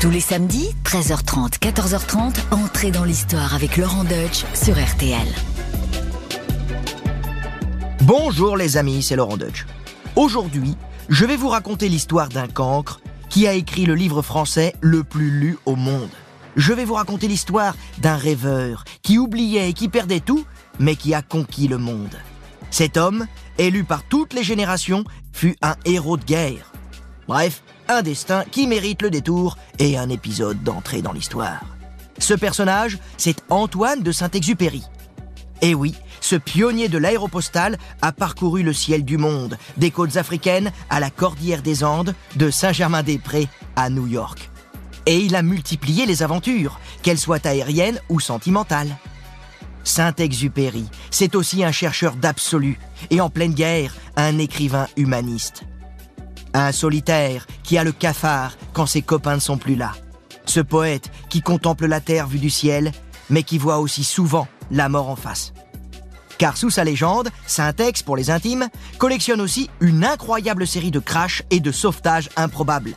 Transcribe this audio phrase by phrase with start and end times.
[0.00, 5.28] Tous les samedis, 13h30, 14h30, entrez dans l'histoire avec Laurent Deutsch sur RTL.
[8.04, 9.66] Bonjour les amis, c'est Laurent Deutsch.
[10.16, 10.74] Aujourd'hui,
[11.10, 15.30] je vais vous raconter l'histoire d'un cancre qui a écrit le livre français le plus
[15.30, 16.08] lu au monde.
[16.56, 20.46] Je vais vous raconter l'histoire d'un rêveur qui oubliait et qui perdait tout,
[20.78, 22.16] mais qui a conquis le monde.
[22.70, 23.26] Cet homme,
[23.58, 26.72] élu par toutes les générations, fut un héros de guerre.
[27.30, 31.60] Bref, un destin qui mérite le détour et un épisode d'entrée dans l'histoire.
[32.18, 34.82] Ce personnage, c'est Antoine de Saint-Exupéry.
[35.62, 40.72] Et oui, ce pionnier de l'aéropostale a parcouru le ciel du monde, des côtes africaines
[40.90, 44.50] à la cordillère des Andes, de Saint-Germain-des-Prés à New York.
[45.06, 48.96] Et il a multiplié les aventures, qu'elles soient aériennes ou sentimentales.
[49.84, 55.62] Saint-Exupéry, c'est aussi un chercheur d'absolu, et en pleine guerre, un écrivain humaniste.
[56.52, 59.92] Un solitaire qui a le cafard quand ses copains ne sont plus là.
[60.46, 62.92] Ce poète qui contemple la terre vue du ciel,
[63.28, 65.52] mais qui voit aussi souvent la mort en face.
[66.38, 71.42] Car sous sa légende, Saint-Ex, pour les intimes, collectionne aussi une incroyable série de crashs
[71.50, 72.94] et de sauvetages improbables.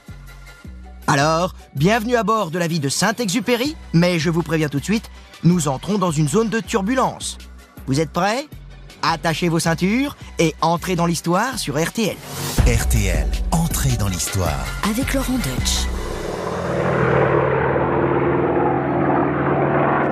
[1.07, 4.85] Alors, bienvenue à bord de la vie de Saint-Exupéry, mais je vous préviens tout de
[4.85, 5.11] suite,
[5.43, 7.37] nous entrons dans une zone de turbulence.
[7.85, 8.47] Vous êtes prêts?
[9.05, 12.15] Attachez vos ceintures et entrez dans l'histoire sur RTL.
[12.65, 14.65] RTL, entrez dans l'histoire.
[14.89, 15.87] Avec Laurent Deutsch.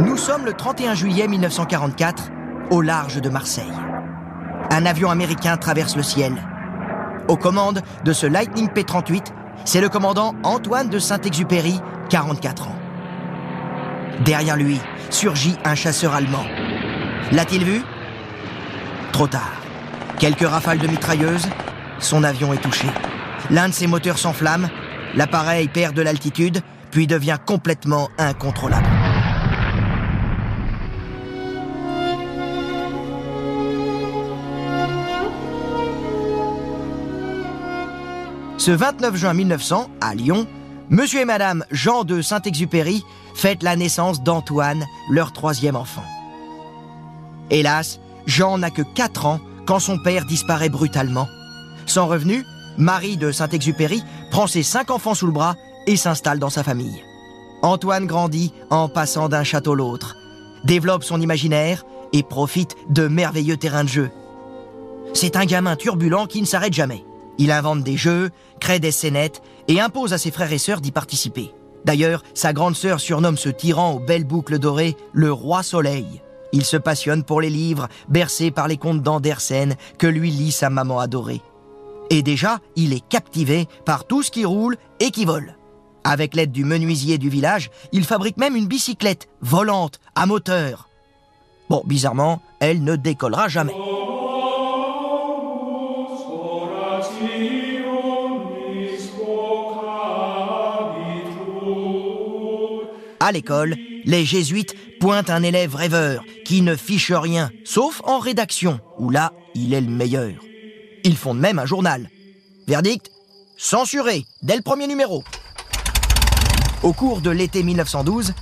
[0.01, 2.31] Nous sommes le 31 juillet 1944,
[2.69, 3.63] au large de Marseille.
[4.71, 6.33] Un avion américain traverse le ciel.
[7.29, 9.27] Aux commandes de ce Lightning P-38,
[9.63, 12.75] c'est le commandant Antoine de Saint-Exupéry, 44 ans.
[14.25, 16.43] Derrière lui surgit un chasseur allemand.
[17.31, 17.81] L'a-t-il vu?
[19.11, 19.61] Trop tard.
[20.19, 21.47] Quelques rafales de mitrailleuses,
[21.99, 22.87] son avion est touché.
[23.49, 24.69] L'un de ses moteurs s'enflamme,
[25.15, 28.87] l'appareil perd de l'altitude, puis devient complètement incontrôlable.
[38.57, 40.45] Ce 29 juin 1900, à Lyon,
[40.89, 46.03] Monsieur et Madame Jean de Saint-Exupéry fêtent la naissance d'Antoine, leur troisième enfant.
[47.49, 51.27] Hélas, Jean n'a que 4 ans quand son père disparaît brutalement.
[51.85, 52.45] Sans revenu,
[52.77, 55.55] Marie de Saint-Exupéry prend ses cinq enfants sous le bras
[55.87, 57.03] et s'installe dans sa famille.
[57.61, 60.15] Antoine grandit en passant d'un château à l'autre,
[60.63, 61.83] développe son imaginaire
[62.13, 64.09] et profite de merveilleux terrains de jeu.
[65.13, 67.05] C'est un gamin turbulent qui ne s'arrête jamais.
[67.37, 70.91] Il invente des jeux, crée des scénettes et impose à ses frères et sœurs d'y
[70.91, 71.53] participer.
[71.85, 76.21] D'ailleurs, sa grande sœur surnomme ce tyran aux belles boucles dorées le roi soleil.
[76.53, 80.69] Il se passionne pour les livres, bercé par les contes d'Andersen que lui lit sa
[80.69, 81.41] maman adorée.
[82.09, 85.55] Et déjà, il est captivé par tout ce qui roule et qui vole.
[86.03, 90.89] Avec l'aide du menuisier du village, il fabrique même une bicyclette volante à moteur.
[91.69, 93.73] Bon, bizarrement, elle ne décollera jamais.
[103.21, 108.79] À l'école, les jésuites pointent un élève rêveur qui ne fiche rien, sauf en rédaction,
[108.99, 110.33] où là, il est le meilleur.
[111.03, 112.07] Ils fondent même un journal.
[112.67, 113.09] Verdict
[113.57, 115.23] Censuré, dès le premier numéro.
[116.83, 118.33] Au cours de l'été 1912,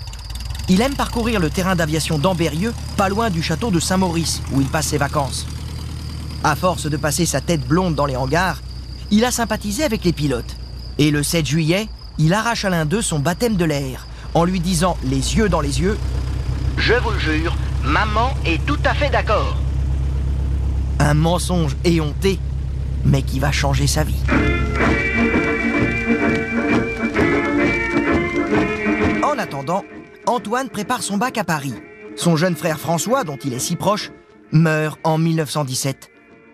[0.68, 4.68] il aime parcourir le terrain d'aviation d'Ambérieux, pas loin du château de Saint-Maurice, où il
[4.68, 5.48] passe ses vacances.
[6.44, 8.62] À force de passer sa tête blonde dans les hangars,
[9.12, 10.58] il a sympathisé avec les pilotes.
[10.98, 11.88] Et le 7 juillet,
[12.18, 15.62] il arrache à l'un d'eux son baptême de l'air, en lui disant les yeux dans
[15.62, 15.98] les yeux
[16.80, 19.58] Je vous le jure, maman est tout à fait d'accord.
[20.98, 22.40] Un mensonge éhonté,
[23.04, 24.24] mais qui va changer sa vie.
[29.22, 29.84] En attendant,
[30.26, 31.76] Antoine prépare son bac à Paris.
[32.16, 34.12] Son jeune frère François, dont il est si proche,
[34.54, 36.10] meurt en 1917.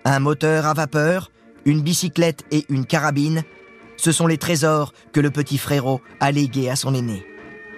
[0.05, 1.31] Un moteur à vapeur,
[1.65, 3.43] une bicyclette et une carabine,
[3.95, 7.25] ce sont les trésors que le petit frérot a légués à son aîné.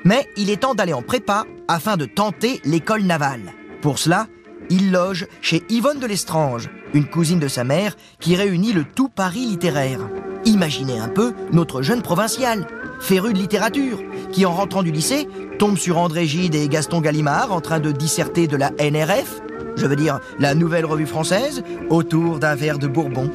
[0.03, 3.53] Mais il est temps d'aller en prépa afin de tenter l'école navale.
[3.81, 4.27] Pour cela,
[4.69, 9.09] il loge chez Yvonne de Lestrange, une cousine de sa mère qui réunit le tout
[9.09, 9.99] Paris littéraire.
[10.45, 12.67] Imaginez un peu notre jeune provincial,
[12.99, 13.99] féru de littérature,
[14.31, 15.27] qui en rentrant du lycée
[15.59, 19.41] tombe sur André Gide et Gaston Gallimard en train de disserter de la NRF,
[19.75, 23.31] je veux dire la Nouvelle Revue Française, autour d'un verre de Bourbon.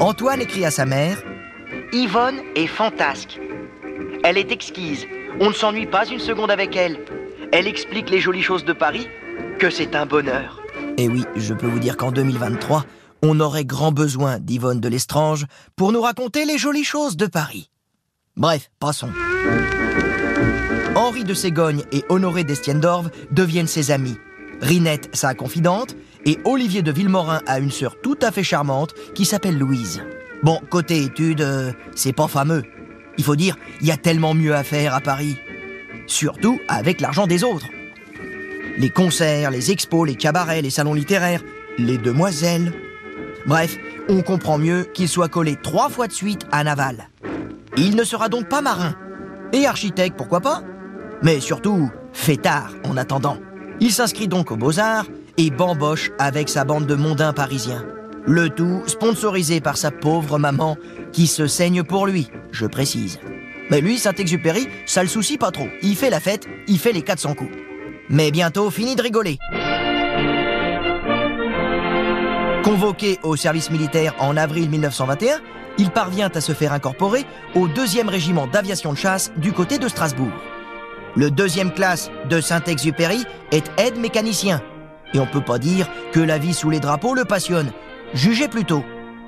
[0.00, 1.22] Antoine écrit à sa mère
[1.92, 3.40] Yvonne est fantasque.
[4.28, 5.06] Elle est exquise.
[5.40, 6.98] On ne s'ennuie pas une seconde avec elle.
[7.50, 9.08] Elle explique les jolies choses de Paris,
[9.58, 10.60] que c'est un bonheur.
[10.98, 12.84] Et oui, je peux vous dire qu'en 2023,
[13.22, 15.46] on aurait grand besoin d'Yvonne de Lestrange
[15.76, 17.70] pour nous raconter les jolies choses de Paris.
[18.36, 19.08] Bref, passons.
[20.94, 24.18] Henri de Ségogne et Honoré d'Estienne-d'Orve deviennent ses amis.
[24.60, 25.96] Rinette, sa confidente,
[26.26, 30.02] et Olivier de Villemorin a une sœur tout à fait charmante qui s'appelle Louise.
[30.42, 32.62] Bon, côté études, euh, c'est pas fameux.
[33.18, 35.36] Il faut dire, il y a tellement mieux à faire à Paris.
[36.06, 37.66] Surtout avec l'argent des autres.
[38.78, 41.42] Les concerts, les expos, les cabarets, les salons littéraires,
[41.78, 42.72] les demoiselles.
[43.44, 43.76] Bref,
[44.08, 47.08] on comprend mieux qu'il soit collé trois fois de suite à Naval.
[47.76, 48.94] Il ne sera donc pas marin.
[49.52, 50.62] Et architecte, pourquoi pas?
[51.22, 53.38] Mais surtout, fêtard en attendant.
[53.80, 55.06] Il s'inscrit donc aux Beaux-Arts
[55.36, 57.84] et bamboche avec sa bande de mondains parisiens.
[58.30, 60.76] Le tout sponsorisé par sa pauvre maman
[61.12, 63.18] qui se saigne pour lui, je précise.
[63.70, 65.68] Mais lui, Saint-Exupéry, ça le soucie pas trop.
[65.80, 67.56] Il fait la fête, il fait les 400 coups.
[68.10, 69.38] Mais bientôt, fini de rigoler.
[72.64, 75.40] Convoqué au service militaire en avril 1921,
[75.78, 79.88] il parvient à se faire incorporer au 2e régiment d'aviation de chasse du côté de
[79.88, 80.32] Strasbourg.
[81.16, 84.60] Le deuxième classe de Saint-Exupéry est aide-mécanicien.
[85.14, 87.72] Et on peut pas dire que la vie sous les drapeaux le passionne.
[88.14, 88.82] Jugez plutôt.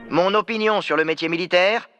[0.09, 1.91] Mon opinion sur le métier militaire,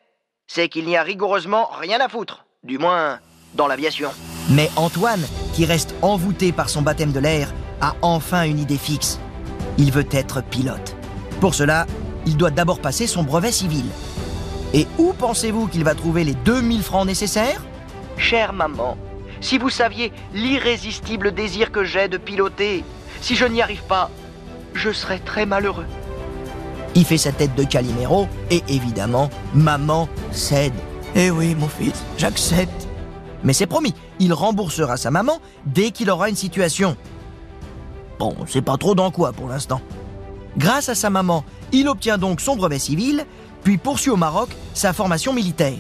[0.47, 2.47] c'est qu'il n'y a rigoureusement rien à foutre.
[2.65, 3.19] Du moins,
[3.55, 4.11] dans l'aviation.
[4.49, 9.21] Mais Antoine, qui reste envoûté par son baptême de l'air, a enfin une idée fixe.
[9.77, 10.97] Il veut être pilote.
[11.41, 11.87] Pour cela,
[12.27, 13.85] il doit d'abord passer son brevet civil.
[14.73, 17.63] Et où pensez-vous qu'il va trouver les 2000 francs nécessaires?
[18.17, 18.97] Chère maman,
[19.43, 22.85] si vous saviez l'irrésistible désir que j'ai de piloter,
[23.21, 24.11] si je n'y arrive pas,
[24.73, 25.87] je serais très malheureux.
[26.95, 30.73] Il fait sa tête de Calimero et évidemment, maman cède.
[31.15, 32.89] Eh oui, mon fils, j'accepte.
[33.43, 36.97] Mais c'est promis, il remboursera sa maman dès qu'il aura une situation.
[38.19, 39.81] Bon, c'est pas trop dans quoi pour l'instant.
[40.59, 43.25] Grâce à sa maman, il obtient donc son brevet civil,
[43.63, 45.79] puis poursuit au Maroc sa formation militaire.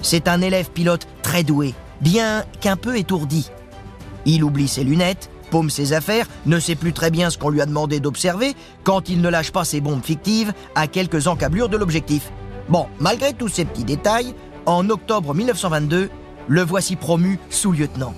[0.00, 3.50] C'est un élève pilote très doué, bien qu'un peu étourdi.
[4.26, 5.30] Il oublie ses lunettes,
[5.70, 9.20] ses affaires, ne sait plus très bien ce qu'on lui a demandé d'observer quand il
[9.20, 12.30] ne lâche pas ses bombes fictives à quelques encablures de l'objectif.
[12.68, 14.34] Bon, malgré tous ces petits détails,
[14.66, 16.10] en octobre 1922,
[16.48, 18.14] le voici promu sous-lieutenant.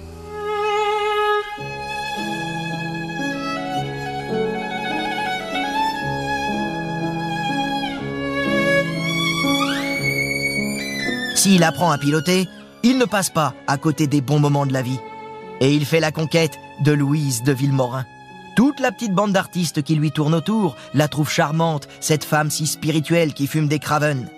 [11.35, 12.49] S'il apprend à piloter,
[12.83, 14.99] il ne passe pas à côté des bons moments de la vie.
[15.61, 18.05] Et il fait la conquête de Louise de Villemorin.
[18.57, 22.67] Toute la petite bande d'artistes qui lui tourne autour la trouve charmante, cette femme si
[22.67, 24.29] spirituelle qui fume des craven.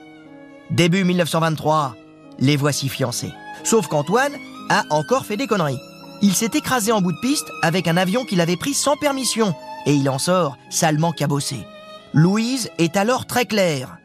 [0.70, 1.94] Début 1923,
[2.40, 3.32] les voici fiancés.
[3.64, 4.34] Sauf qu'Antoine
[4.70, 5.80] a encore fait des conneries.
[6.20, 9.54] Il s'est écrasé en bout de piste avec un avion qu'il avait pris sans permission
[9.86, 11.64] et il en sort salement cabossé.
[12.12, 13.98] Louise est alors très claire.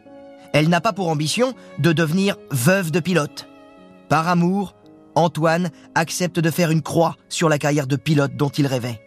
[0.53, 3.47] Elle n'a pas pour ambition de devenir veuve de pilote.
[4.09, 4.75] Par amour,
[5.15, 9.01] Antoine accepte de faire une croix sur la carrière de pilote dont il rêvait.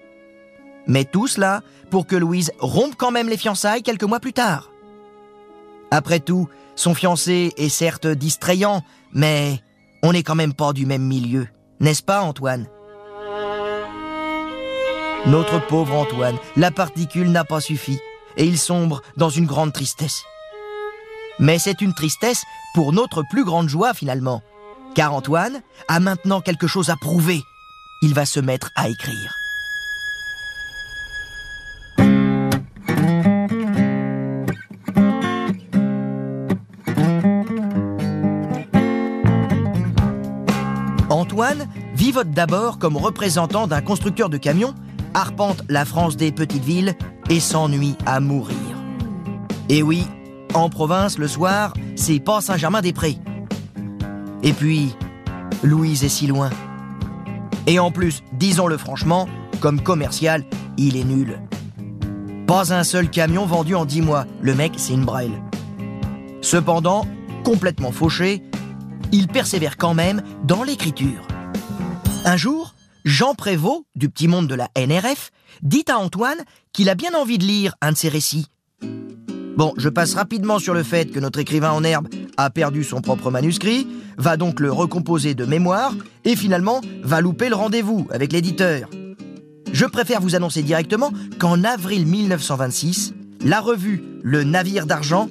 [0.87, 4.71] Mais tout cela pour que Louise rompe quand même les fiançailles quelques mois plus tard.
[5.91, 8.83] Après tout, son fiancé est certes distrayant,
[9.13, 9.61] mais
[10.03, 11.49] on n'est quand même pas du même milieu,
[11.81, 12.67] n'est-ce pas Antoine?
[15.27, 17.99] Notre pauvre Antoine, la particule n'a pas suffi,
[18.37, 20.23] et il sombre dans une grande tristesse.
[21.39, 22.45] Mais c'est une tristesse
[22.75, 24.43] pour notre plus grande joie finalement,
[24.97, 27.45] car Antoine a maintenant quelque chose à prouver.
[28.01, 29.37] Il va se mettre à écrire.
[41.11, 44.75] Antoine vivote d'abord comme représentant d'un constructeur de camions,
[45.13, 46.95] arpente la France des petites villes
[47.29, 48.57] et s'ennuie à mourir.
[49.69, 50.05] Et oui,
[50.55, 53.19] en province, le soir, c'est pas Saint-Germain-des-Prés.
[54.43, 54.95] Et puis,
[55.63, 56.51] Louise est si loin.
[57.67, 59.29] Et en plus, disons-le franchement,
[59.61, 60.45] comme commercial,
[60.77, 61.41] il est nul.
[62.47, 64.25] Pas un seul camion vendu en dix mois.
[64.41, 65.43] Le mec, c'est une braille.
[66.43, 67.07] Cependant,
[67.45, 68.43] complètement fauché,
[69.11, 71.27] il persévère quand même dans l'écriture.
[72.25, 72.75] Un jour,
[73.05, 76.39] Jean Prévost, du petit monde de la NRF, dit à Antoine
[76.73, 78.47] qu'il a bien envie de lire un de ses récits.
[79.57, 83.01] Bon, je passe rapidement sur le fait que notre écrivain en herbe a perdu son
[83.01, 83.87] propre manuscrit,
[84.19, 88.89] va donc le recomposer de mémoire et finalement va louper le rendez-vous avec l'éditeur.
[89.73, 93.15] Je préfère vous annoncer directement qu'en avril 1926,
[93.45, 95.29] la revue Le Navire d'Argent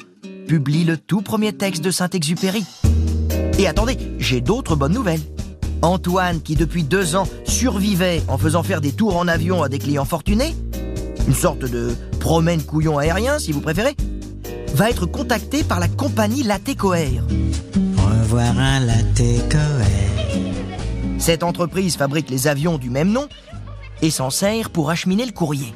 [0.48, 2.64] publie le tout premier texte de Saint-Exupéry.
[3.58, 5.22] Et attendez, j'ai d'autres bonnes nouvelles.
[5.82, 9.80] Antoine, qui depuis deux ans survivait en faisant faire des tours en avion à des
[9.80, 10.56] clients fortunés,
[11.28, 13.96] une sorte de promène couillon aérien si vous préférez,
[14.76, 17.24] va être contacté par la compagnie Latécoère.
[18.22, 19.22] avoir un latte
[21.18, 23.30] Cette entreprise fabrique les avions du même nom
[24.02, 25.74] et s'en sert pour acheminer le courrier.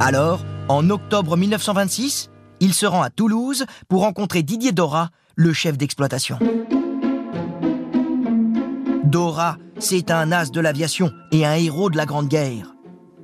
[0.00, 5.78] Alors, en octobre 1926, il se rend à Toulouse pour rencontrer Didier Dora, le chef
[5.78, 6.40] d'exploitation.
[9.04, 12.74] Dora, c'est un as de l'aviation et un héros de la Grande Guerre.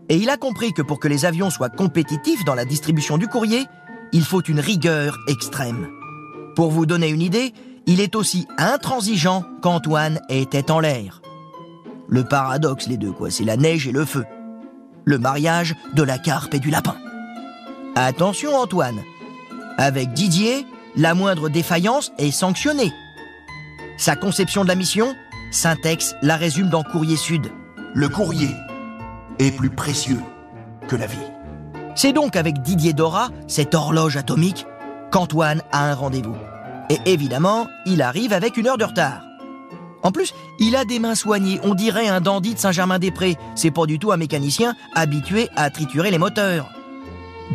[0.08, 3.26] Et il a compris que pour que les avions soient compétitifs dans la distribution du
[3.26, 3.66] courrier,
[4.12, 5.88] il faut une rigueur extrême.
[6.54, 7.52] Pour vous donner une idée,
[7.86, 11.22] il est aussi intransigeant qu'Antoine était en l'air.
[12.08, 14.24] Le paradoxe, les deux, quoi, c'est la neige et le feu.
[15.04, 16.96] Le mariage de la carpe et du lapin.
[17.94, 19.00] Attention, Antoine.
[19.78, 22.92] Avec Didier, la moindre défaillance est sanctionnée.
[23.98, 25.14] Sa conception de la mission,
[25.50, 27.50] Syntex la résume dans Courrier Sud.
[27.94, 28.50] Le courrier
[29.38, 30.20] est plus précieux
[30.88, 31.35] que la vie.
[31.96, 34.66] C'est donc avec Didier Dora, cette horloge atomique,
[35.10, 36.36] qu'Antoine a un rendez-vous.
[36.90, 39.22] Et évidemment, il arrive avec une heure de retard.
[40.02, 43.38] En plus, il a des mains soignées, on dirait un dandy de Saint-Germain-des-Prés.
[43.54, 46.68] C'est pas du tout un mécanicien habitué à triturer les moteurs.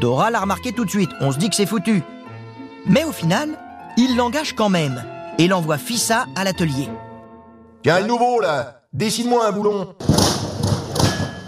[0.01, 2.01] Dora l'a remarqué tout de suite, on se dit que c'est foutu.
[2.87, 3.59] Mais au final,
[3.95, 5.03] il l'engage quand même
[5.37, 6.89] et l'envoie Fissa à l'atelier.
[7.83, 9.95] Tiens, le nouveau là Dessine-moi un boulon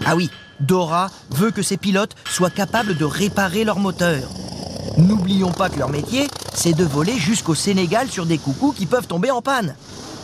[0.06, 0.30] Ah oui,
[0.60, 4.22] Dora veut que ses pilotes soient capables de réparer leur moteur.
[4.98, 9.06] N'oublions pas que leur métier, c'est de voler jusqu'au Sénégal sur des coucous qui peuvent
[9.06, 9.74] tomber en panne.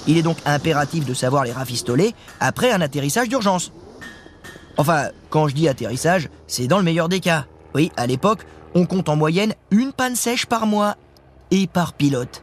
[0.07, 3.73] Il est donc impératif de savoir les rafistoler après un atterrissage d'urgence.
[4.77, 7.47] Enfin, quand je dis atterrissage, c'est dans le meilleur des cas.
[7.75, 10.97] Oui, à l'époque, on compte en moyenne une panne sèche par mois
[11.51, 12.43] et par pilote.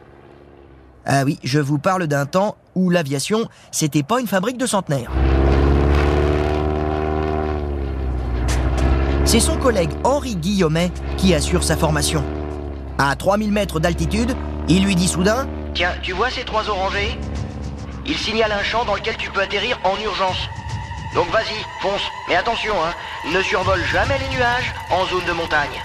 [1.04, 5.10] Ah oui, je vous parle d'un temps où l'aviation, c'était pas une fabrique de centenaires.
[9.28, 12.24] C'est son collègue Henri Guillaumet qui assure sa formation.
[12.96, 14.34] À 3000 mètres d'altitude,
[14.70, 17.14] il lui dit soudain Tiens, tu vois ces trois orangers?
[18.06, 20.38] Il signale un champ dans lequel tu peux atterrir en urgence.
[21.14, 22.00] Donc vas-y, fonce.
[22.30, 22.94] Mais attention, hein,
[23.30, 25.78] ne survole jamais les nuages en zone de montagne.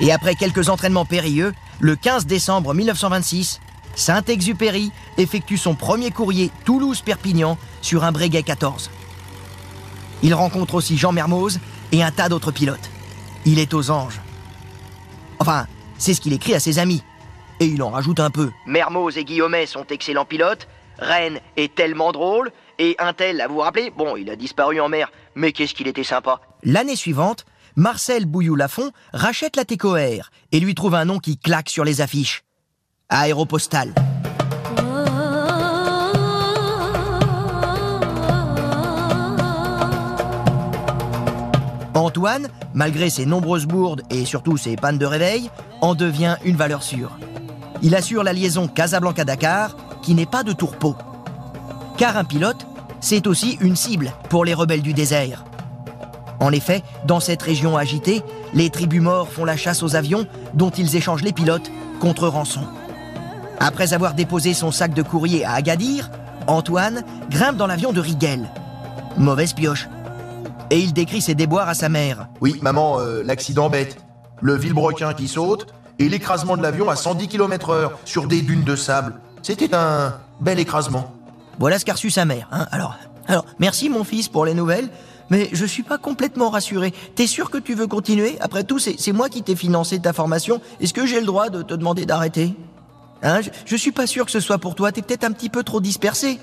[0.00, 3.60] Et après quelques entraînements périlleux, le 15 décembre 1926,
[3.94, 8.90] Saint-Exupéry effectue son premier courrier Toulouse-Perpignan sur un Breguet 14.
[10.22, 11.60] Il rencontre aussi Jean Mermoz
[11.92, 12.90] et un tas d'autres pilotes.
[13.44, 14.20] Il est aux anges.
[15.38, 15.66] Enfin,
[15.98, 17.02] c'est ce qu'il écrit à ses amis.
[17.60, 18.50] Et il en rajoute un peu.
[18.66, 20.66] Mermoz et Guillaumet sont excellents pilotes.
[20.98, 22.50] Rennes est tellement drôle.
[22.78, 25.88] Et un tel, à vous rappeler, bon, il a disparu en mer, mais qu'est-ce qu'il
[25.88, 26.40] était sympa.
[26.62, 27.44] L'année suivante,
[27.76, 32.42] Marcel Bouillou-Lafont rachète la TECOR et lui trouve un nom qui claque sur les affiches.
[33.10, 33.94] Aéropostale.
[42.10, 45.48] Antoine, malgré ses nombreuses bourdes et surtout ses pannes de réveil,
[45.80, 47.16] en devient une valeur sûre.
[47.82, 50.96] Il assure la liaison Casablanca-Dakar, qui n'est pas de tourpeau.
[51.98, 52.66] Car un pilote,
[52.98, 55.44] c'est aussi une cible pour les rebelles du désert.
[56.40, 58.22] En effet, dans cette région agitée,
[58.54, 62.64] les tribus morts font la chasse aux avions dont ils échangent les pilotes contre rançon.
[63.60, 66.10] Après avoir déposé son sac de courrier à Agadir,
[66.48, 68.50] Antoine grimpe dans l'avion de Rigel.
[69.16, 69.88] Mauvaise pioche.
[70.70, 72.28] Et il décrit ses déboires à sa mère.
[72.40, 73.96] Oui, maman, euh, l'accident bête.
[74.40, 75.66] Le vilebrequin qui saute
[75.98, 79.14] et l'écrasement de l'avion à 110 km/h sur des dunes de sable.
[79.42, 81.12] C'était un bel écrasement.
[81.58, 82.48] Voilà ce qu'a reçu sa mère.
[82.52, 82.66] Hein.
[82.70, 82.96] Alors,
[83.26, 84.88] alors, merci mon fils pour les nouvelles,
[85.28, 86.94] mais je suis pas complètement rassuré.
[87.16, 88.38] T'es sûr que tu veux continuer?
[88.40, 90.60] Après tout, c'est moi qui t'ai financé ta formation.
[90.80, 92.54] Est-ce que j'ai le droit de te demander d'arrêter?
[93.22, 94.92] Hein, je, je suis pas sûr que ce soit pour toi.
[94.92, 96.38] T'es peut-être un petit peu trop dispersé.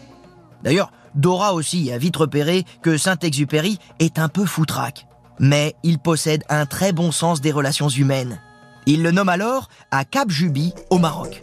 [0.63, 5.07] D'ailleurs, Dora aussi a vite repéré que Saint-Exupéry est un peu foutraque.
[5.39, 8.39] Mais il possède un très bon sens des relations humaines.
[8.85, 11.41] Il le nomme alors à Cap Juby, au Maroc.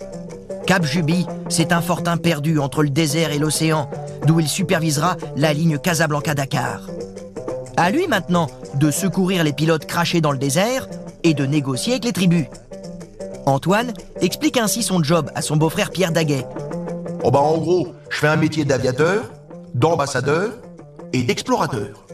[0.67, 3.91] Cap Juby, c'est un fortin perdu entre le désert et l'océan,
[4.27, 6.81] d'où il supervisera la ligne Casablanca-Dakar.
[7.77, 10.89] À lui maintenant de secourir les pilotes crachés dans le désert
[11.25, 12.47] et de négocier avec les tribus.
[13.47, 16.47] Antoine explique ainsi son job à son beau-frère Pierre Daguet.
[17.25, 19.25] Oh bah en gros, je fais un métier d'aviateur,
[19.75, 20.53] d'ambassadeur
[21.13, 22.07] et d'explorateur.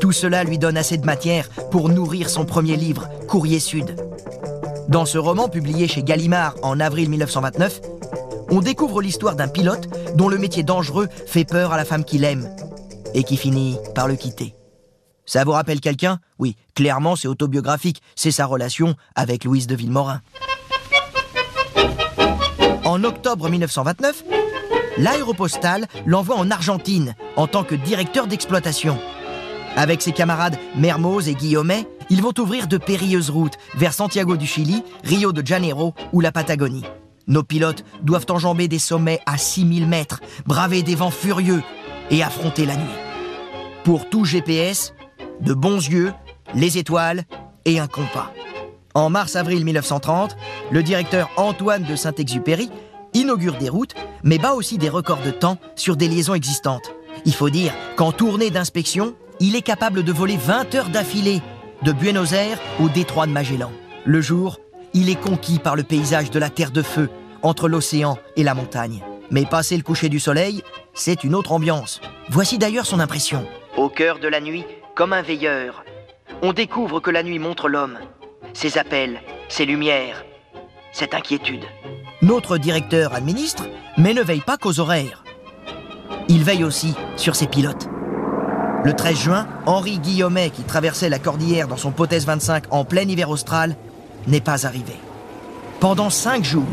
[0.00, 3.96] Tout cela lui donne assez de matière pour nourrir son premier livre, Courrier Sud.
[4.88, 7.80] Dans ce roman publié chez Gallimard en avril 1929,
[8.50, 12.24] on découvre l'histoire d'un pilote dont le métier dangereux fait peur à la femme qu'il
[12.24, 12.48] aime
[13.14, 14.54] et qui finit par le quitter.
[15.24, 16.20] Ça vous rappelle quelqu'un?
[16.38, 20.20] Oui, clairement c'est autobiographique, c'est sa relation avec Louise de Villemorin.
[22.84, 24.22] En octobre 1929,
[24.98, 28.98] l'aéropostale l'envoie en Argentine en tant que directeur d'exploitation.
[29.76, 34.46] Avec ses camarades Mermoz et Guillaumet, ils vont ouvrir de périlleuses routes vers Santiago du
[34.46, 36.84] Chili, Rio de Janeiro ou la Patagonie.
[37.26, 41.62] Nos pilotes doivent enjamber des sommets à 6000 mètres, braver des vents furieux
[42.10, 42.84] et affronter la nuit.
[43.84, 44.94] Pour tout GPS,
[45.40, 46.12] de bons yeux,
[46.54, 47.24] les étoiles
[47.64, 48.32] et un compas.
[48.94, 50.36] En mars-avril 1930,
[50.70, 52.70] le directeur Antoine de Saint-Exupéry
[53.16, 56.94] inaugure des routes, mais bat aussi des records de temps sur des liaisons existantes.
[57.24, 61.42] Il faut dire qu'en tournée d'inspection, il est capable de voler 20 heures d'affilée,
[61.82, 63.72] de Buenos Aires au détroit de Magellan.
[64.04, 64.60] Le jour,
[64.94, 67.10] il est conquis par le paysage de la Terre de Feu,
[67.42, 69.02] entre l'océan et la montagne.
[69.30, 70.62] Mais passé le coucher du soleil,
[70.94, 72.00] c'est une autre ambiance.
[72.28, 73.46] Voici d'ailleurs son impression.
[73.76, 75.84] Au cœur de la nuit, comme un veilleur,
[76.42, 77.98] on découvre que la nuit montre l'homme,
[78.52, 80.24] ses appels, ses lumières,
[80.92, 81.64] cette inquiétude.
[82.22, 83.64] Notre directeur administre,
[83.98, 85.22] mais ne veille pas qu'aux horaires.
[86.28, 87.88] Il veille aussi sur ses pilotes.
[88.84, 93.02] Le 13 juin, Henri Guillaumet, qui traversait la cordillère dans son Potes 25 en plein
[93.02, 93.76] hiver austral,
[94.26, 94.94] n'est pas arrivé.
[95.78, 96.64] Pendant cinq jours,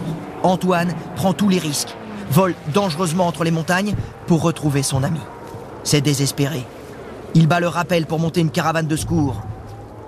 [0.43, 1.93] Antoine prend tous les risques,
[2.31, 3.95] vole dangereusement entre les montagnes
[4.27, 5.19] pour retrouver son ami.
[5.83, 6.63] C'est désespéré.
[7.33, 9.41] Il bat le rappel pour monter une caravane de secours.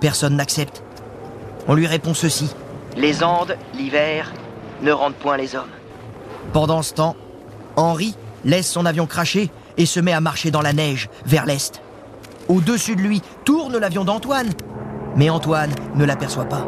[0.00, 0.82] Personne n'accepte.
[1.68, 2.48] On lui répond ceci.
[2.96, 4.32] Les Andes, l'hiver,
[4.82, 5.70] ne rendent point les hommes.
[6.52, 7.16] Pendant ce temps,
[7.76, 11.82] Henri laisse son avion cracher et se met à marcher dans la neige vers l'est.
[12.48, 14.50] Au-dessus de lui tourne l'avion d'Antoine,
[15.16, 16.66] mais Antoine ne l'aperçoit pas.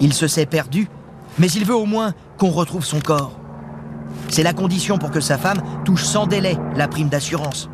[0.00, 0.88] Il se sait perdu,
[1.38, 3.32] mais il veut au moins qu'on retrouve son corps.
[4.28, 7.68] C'est la condition pour que sa femme touche sans délai la prime d'assurance.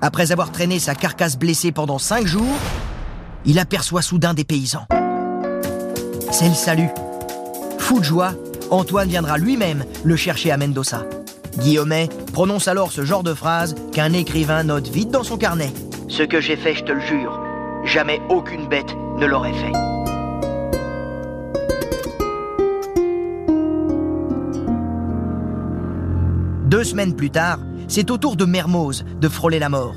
[0.00, 2.56] Après avoir traîné sa carcasse blessée pendant cinq jours,
[3.44, 4.86] il aperçoit soudain des paysans.
[6.30, 6.90] C'est le salut.
[7.78, 8.32] Fou de joie,
[8.70, 11.04] Antoine viendra lui-même le chercher à Mendoza.
[11.58, 15.72] Guillaumet prononce alors ce genre de phrase qu'un écrivain note vite dans son carnet.
[16.08, 17.40] Ce que j'ai fait, je te le jure,
[17.84, 19.72] jamais aucune bête ne l'aurait fait.
[26.66, 29.94] Deux semaines plus tard, c'est au tour de Mermoz de frôler la mort.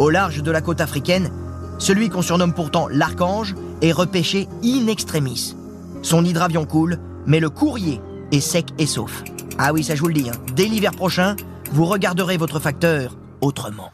[0.00, 1.30] Au large de la côte africaine,
[1.78, 5.56] celui qu'on surnomme pourtant l'Archange est repêché in extremis.
[6.02, 8.00] Son hydravion coule, mais le courrier
[8.32, 9.22] est sec et sauf.
[9.58, 10.34] Ah oui, ça je vous le dis, hein.
[10.54, 11.36] dès l'hiver prochain,
[11.70, 13.92] vous regarderez votre facteur autrement.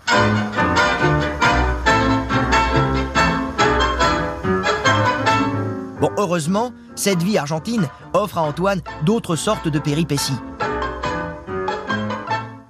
[6.00, 10.38] Bon, heureusement, cette vie argentine offre à Antoine d'autres sortes de péripéties.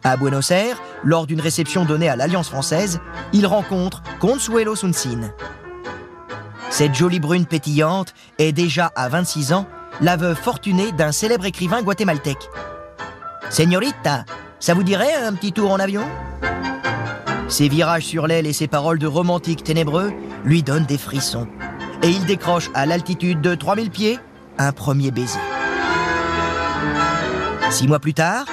[0.02, 3.00] À Buenos Aires, lors d'une réception donnée à l'Alliance française,
[3.32, 5.30] il rencontre Consuelo Sunsin.
[6.70, 9.66] Cette jolie brune pétillante est déjà à 26 ans
[10.00, 12.48] la veuve fortunée d'un célèbre écrivain guatémaltèque.
[13.50, 14.24] Señorita,
[14.58, 16.04] ça vous dirait un petit tour en avion?
[17.48, 20.12] Ses virages sur l'aile et ses paroles de romantique ténébreux
[20.44, 21.48] lui donnent des frissons.
[22.02, 24.18] Et il décroche à l'altitude de 3000 pieds
[24.58, 25.38] un premier baiser.
[27.70, 28.46] Six mois plus tard,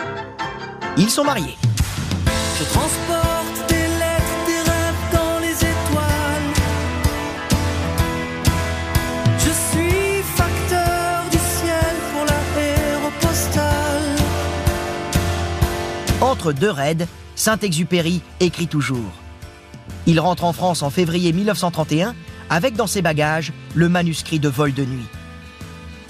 [0.97, 1.57] ils sont mariés.
[2.59, 3.16] Je transporte
[16.37, 19.11] Entre deux raids, Saint-Exupéry écrit toujours.
[20.05, 22.13] Il rentre en France en février 1931
[22.51, 25.07] avec dans ses bagages le manuscrit de vol de nuit.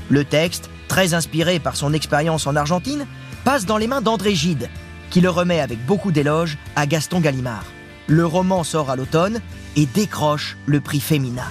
[0.09, 3.07] Le texte, très inspiré par son expérience en Argentine,
[3.45, 4.69] passe dans les mains d'André Gide,
[5.11, 7.63] qui le remet avec beaucoup d'éloges à Gaston Gallimard.
[8.07, 9.39] Le roman sort à l'automne
[9.77, 11.43] et décroche le prix Femina.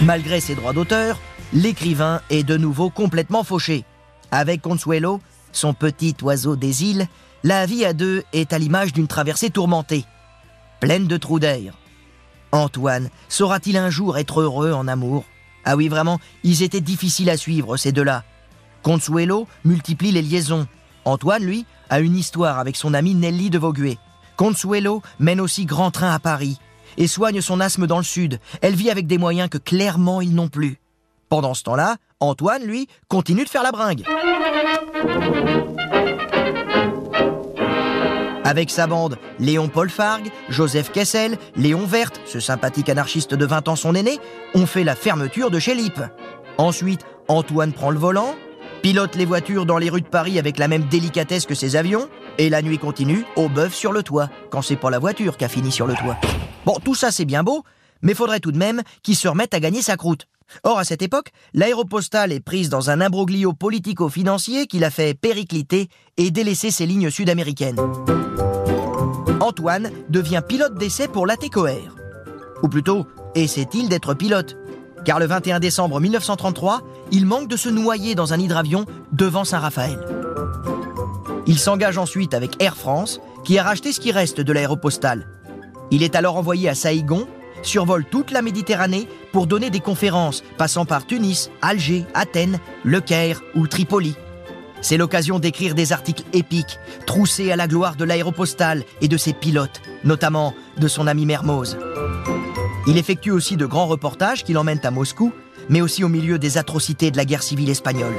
[0.00, 1.20] Malgré ses droits d'auteur,
[1.56, 3.84] l'écrivain est de nouveau complètement fauché.
[4.30, 7.06] Avec Consuelo, son petit oiseau des îles,
[7.44, 10.04] la vie à deux est à l'image d'une traversée tourmentée,
[10.80, 11.72] pleine de trous d'air.
[12.52, 15.24] Antoine saura-t-il un jour être heureux en amour?
[15.64, 18.22] Ah oui, vraiment, ils étaient difficiles à suivre, ces deux-là.
[18.82, 20.66] Consuelo multiplie les liaisons.
[21.06, 23.96] Antoine, lui, a une histoire avec son amie Nelly de Vauguet.
[24.36, 26.58] Consuelo mène aussi grand train à Paris
[26.98, 28.40] et soigne son asthme dans le sud.
[28.60, 30.78] Elle vit avec des moyens que clairement ils n'ont plus.
[31.28, 34.04] Pendant ce temps-là, Antoine, lui, continue de faire la bringue.
[38.44, 43.66] Avec sa bande, Léon Paul Fargue, Joseph Kessel, Léon Verte, ce sympathique anarchiste de 20
[43.66, 44.20] ans son aîné,
[44.54, 46.00] ont fait la fermeture de chez Lippe.
[46.56, 48.36] Ensuite, Antoine prend le volant,
[48.82, 52.08] pilote les voitures dans les rues de Paris avec la même délicatesse que ses avions,
[52.38, 55.44] et la nuit continue au bœuf sur le toit, quand c'est pas la voiture qui
[55.44, 56.16] a fini sur le toit.
[56.64, 57.64] Bon, tout ça c'est bien beau,
[58.00, 60.28] mais faudrait tout de même qu'il se remette à gagner sa croûte.
[60.62, 65.88] Or, à cette époque, l'aéropostale est prise dans un imbroglio politico-financier qui l'a fait péricliter
[66.16, 67.80] et délaisser ses lignes sud-américaines.
[69.40, 71.94] Antoine devient pilote d'essai pour l'ATCOR.
[72.62, 74.56] Ou plutôt, essaie-t-il d'être pilote?
[75.04, 76.82] Car le 21 décembre 1933,
[77.12, 80.00] il manque de se noyer dans un hydravion devant Saint-Raphaël.
[81.46, 85.28] Il s'engage ensuite avec Air France, qui a racheté ce qui reste de l'aéropostale.
[85.92, 87.28] Il est alors envoyé à Saïgon,
[87.66, 93.42] survole toute la Méditerranée pour donner des conférences passant par Tunis, Alger, Athènes, Le Caire
[93.54, 94.16] ou Tripoli.
[94.82, 99.32] C'est l'occasion d'écrire des articles épiques, troussés à la gloire de l'aéropostale et de ses
[99.32, 101.76] pilotes, notamment de son ami Mermoz.
[102.86, 105.32] Il effectue aussi de grands reportages qui l'emmènent à Moscou,
[105.68, 108.14] mais aussi au milieu des atrocités de la guerre civile espagnole.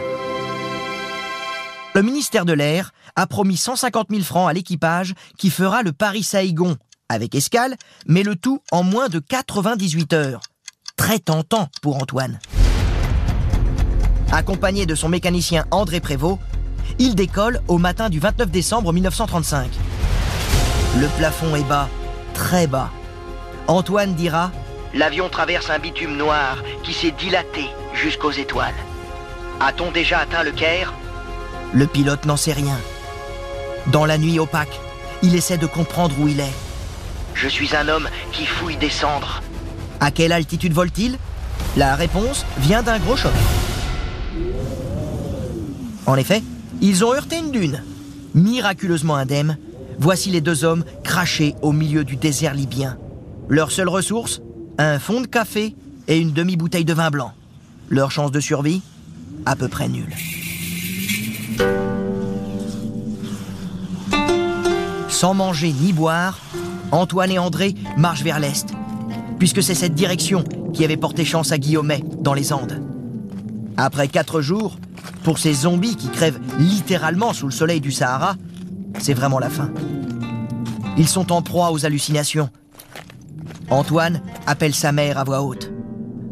[1.95, 6.75] Le ministère de l'Air a promis 150 000 francs à l'équipage qui fera le Paris-Saïgon,
[7.10, 7.76] avec escale,
[8.08, 10.41] mais le tout en moins de 98 heures.
[10.96, 12.39] Très tentant pour Antoine.
[14.32, 16.39] Accompagné de son mécanicien André Prévost,
[17.00, 19.70] il décolle au matin du 29 décembre 1935.
[21.00, 21.89] Le plafond est bas,
[22.34, 22.91] très bas.
[23.67, 24.52] Antoine dira
[24.93, 28.74] L'avion traverse un bitume noir qui s'est dilaté jusqu'aux étoiles.
[29.60, 30.93] A-t-on déjà atteint le Caire?
[31.74, 32.78] Le pilote n'en sait rien.
[33.88, 34.80] Dans la nuit opaque,
[35.22, 36.66] il essaie de comprendre où il est.
[37.39, 39.43] Je suis un homme qui fouille des cendres.
[40.00, 41.19] À quelle altitude vole-t-il
[41.76, 43.32] La réponse vient d'un gros choc.
[46.08, 46.41] En effet,
[46.82, 47.84] ils ont heurté une dune.
[48.34, 49.58] Miraculeusement indemnes,
[50.00, 52.97] voici les deux hommes crachés au milieu du désert libyen.
[53.50, 54.41] Leur seule ressource
[54.80, 55.76] Un fond de café
[56.08, 57.34] et une demi-bouteille de vin blanc.
[57.89, 58.82] Leur chance de survie
[59.45, 60.15] À peu près nulle.
[65.08, 66.39] Sans manger ni boire,
[66.91, 68.73] Antoine et André marchent vers l'est,
[69.39, 72.82] puisque c'est cette direction qui avait porté chance à Guillaumet dans les Andes.
[73.76, 74.78] Après quatre jours,
[75.23, 78.36] pour ces zombies qui crèvent littéralement sous le soleil du Sahara,
[79.00, 79.69] c'est vraiment la fin.
[80.97, 82.50] Ils sont en proie aux hallucinations.
[83.69, 85.71] Antoine appelle sa mère à voix haute.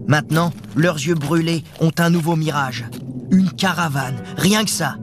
[0.07, 2.85] Maintenant, leurs yeux brûlés ont un nouveau mirage.
[3.31, 4.95] Une caravane, rien que ça.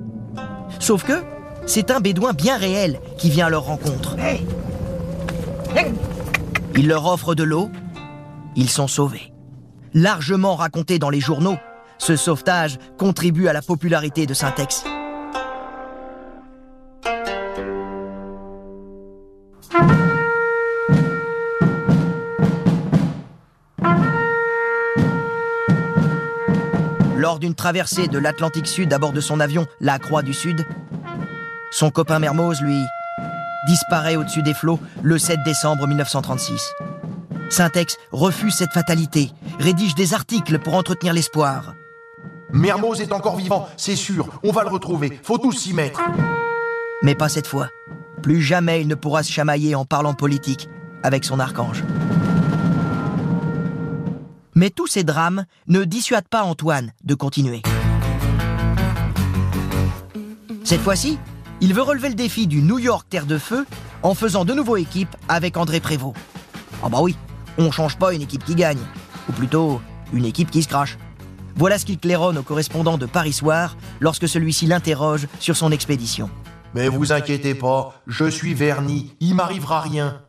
[0.78, 1.22] Sauf que
[1.66, 4.16] c'est un bédouin bien réel qui vient à leur rencontre.
[6.74, 7.70] Il leur offre de l'eau.
[8.56, 9.32] Ils sont sauvés.
[9.94, 11.56] Largement raconté dans les journaux,
[11.98, 14.84] ce sauvetage contribue à la popularité de Syntex.
[27.16, 30.66] Lors d'une traversée de l'Atlantique Sud à bord de son avion, la Croix du Sud,
[31.70, 32.82] son copain Mermoz, lui,
[33.66, 36.72] disparaît au-dessus des flots le 7 décembre 1936.
[37.48, 41.74] Syntex refuse cette fatalité, rédige des articles pour entretenir l'espoir.
[42.52, 46.00] Mermoz est encore vivant, c'est sûr, on va le retrouver, faut tous s'y mettre.
[47.02, 47.68] Mais pas cette fois.
[48.22, 50.68] Plus jamais il ne pourra se chamailler en parlant politique
[51.02, 51.82] avec son archange.
[54.54, 57.62] Mais tous ces drames ne dissuadent pas Antoine de continuer.
[60.62, 61.18] Cette fois-ci,
[61.62, 63.64] il veut relever le défi du New York Terre de Feu
[64.02, 66.16] en faisant de nouveau équipe avec André Prévost.
[66.82, 67.16] Ah bah oui,
[67.56, 68.80] on change pas une équipe qui gagne,
[69.28, 69.80] ou plutôt
[70.12, 70.98] une équipe qui se crache.
[71.54, 76.28] Voilà ce qu'il claironne au correspondant de Paris Soir lorsque celui-ci l'interroge sur son expédition.
[76.74, 80.20] Mais vous inquiétez pas, je suis verni, il m'arrivera rien.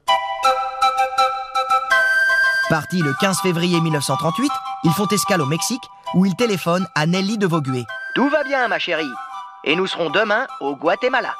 [2.69, 4.51] Parti le 15 février 1938,
[4.83, 7.85] ils font escale au Mexique où ils téléphonent à Nelly de Vauguet.
[8.13, 9.09] Tout va bien, ma chérie.
[9.63, 11.33] Et nous serons demain au Guatemala.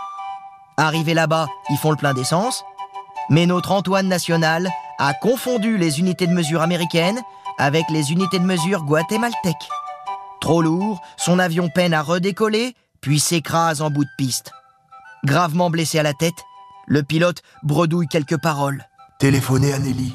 [0.77, 2.63] Arrivés là-bas, ils font le plein d'essence.
[3.29, 7.19] Mais notre Antoine National a confondu les unités de mesure américaines
[7.57, 9.69] avec les unités de mesure guatémaltèques.
[10.41, 14.51] Trop lourd, son avion peine à redécoller, puis s'écrase en bout de piste.
[15.23, 16.43] Gravement blessé à la tête,
[16.86, 18.86] le pilote bredouille quelques paroles.
[19.19, 20.13] Téléphonez à Nelly.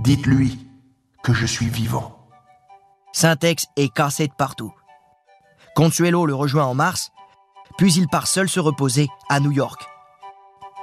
[0.00, 0.66] Dites-lui
[1.22, 2.28] que je suis vivant.
[3.12, 4.74] Syntex est cassé de partout.
[5.74, 7.12] Consuelo le rejoint en mars,
[7.76, 9.86] puis il part seul se reposer à New York.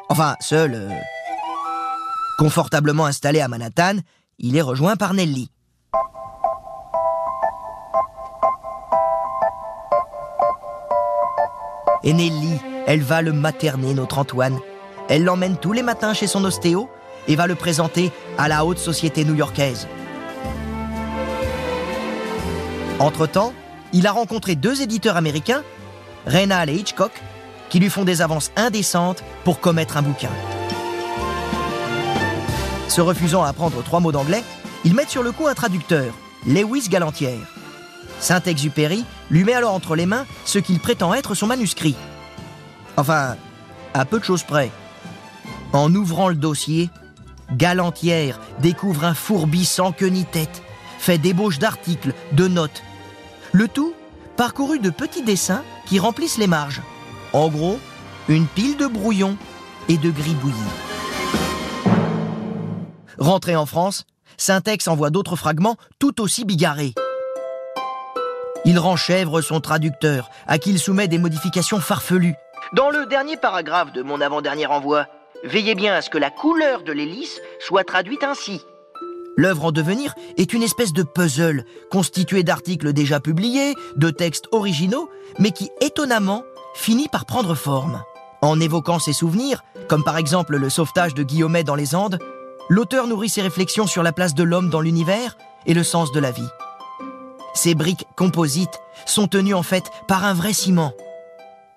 [0.10, 0.74] Enfin, seul.
[0.76, 0.90] euh,
[2.38, 3.98] Confortablement installé à Manhattan,
[4.40, 5.50] il est rejoint par Nelly.
[12.04, 14.60] Et Nelly, elle va le materner, notre Antoine.
[15.10, 16.90] Elle l'emmène tous les matins chez son ostéo
[17.28, 19.88] et va le présenter à la haute société new-yorkaise.
[23.00, 23.54] Entre-temps,
[23.94, 25.64] il a rencontré deux éditeurs américains,
[26.26, 27.12] Reynal et Hitchcock,
[27.70, 30.30] qui lui font des avances indécentes pour commettre un bouquin.
[32.88, 34.44] Se refusant à apprendre trois mots d'anglais,
[34.86, 36.14] ils mettent sur le coup un traducteur,
[36.46, 37.40] Lewis Galantière.
[38.20, 41.96] Saint-Exupéry lui met alors entre les mains ce qu'il prétend être son manuscrit.
[42.96, 43.36] Enfin,
[43.94, 44.72] à peu de choses près.
[45.72, 46.90] En ouvrant le dossier,
[47.52, 50.62] Galantière découvre un fourbi sans queue ni tête,
[51.00, 52.84] fait débauche d'articles, de notes.
[53.52, 53.94] Le tout
[54.38, 56.82] parcouru de petits dessins qui remplissent les marges.
[57.34, 57.80] En gros,
[58.30, 59.38] une pile de brouillons
[59.90, 60.56] et de gribouillis.
[63.18, 64.06] Rentré en France,
[64.38, 66.94] Syntex envoie d'autres fragments tout aussi bigarrés.
[68.66, 72.36] Il renchèvre son traducteur, à qui il soumet des modifications farfelues.
[72.74, 75.08] Dans le dernier paragraphe de mon avant-dernier envoi,
[75.44, 78.62] veillez bien à ce que la couleur de l'hélice soit traduite ainsi.
[79.36, 85.10] L'œuvre en devenir est une espèce de puzzle, constitué d'articles déjà publiés, de textes originaux,
[85.40, 86.44] mais qui étonnamment
[86.76, 88.04] finit par prendre forme.
[88.42, 92.20] En évoquant ses souvenirs, comme par exemple le sauvetage de Guillaumet dans les Andes,
[92.70, 96.20] l'auteur nourrit ses réflexions sur la place de l'homme dans l'univers et le sens de
[96.20, 96.50] la vie.
[97.56, 100.94] Ces briques composites sont tenues en fait par un vrai ciment,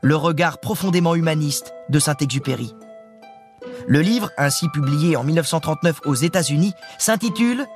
[0.02, 2.74] le regard profondément humaniste de Saint-Exupéry.
[3.88, 7.66] Le livre, ainsi publié en 1939 aux États-Unis, s'intitule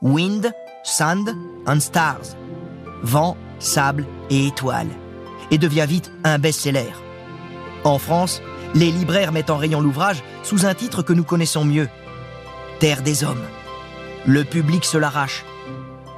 [0.00, 0.52] Wind,
[0.84, 1.34] Sand
[1.66, 2.36] and Stars
[3.02, 4.90] Vent, sable et étoiles
[5.50, 6.92] et devient vite un best-seller.
[7.84, 8.42] En France,
[8.74, 11.88] les libraires mettent en rayon l'ouvrage sous un titre que nous connaissons mieux
[12.78, 13.44] Terre des hommes.
[14.26, 15.44] Le public se l'arrache